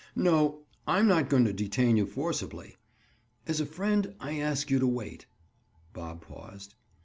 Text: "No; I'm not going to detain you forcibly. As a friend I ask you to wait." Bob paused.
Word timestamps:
"No; 0.15 0.63
I'm 0.87 1.07
not 1.07 1.29
going 1.29 1.45
to 1.45 1.53
detain 1.53 1.95
you 1.95 2.07
forcibly. 2.07 2.75
As 3.45 3.59
a 3.61 3.67
friend 3.67 4.15
I 4.19 4.39
ask 4.39 4.71
you 4.71 4.79
to 4.79 4.87
wait." 4.87 5.27
Bob 5.93 6.21
paused. 6.21 6.73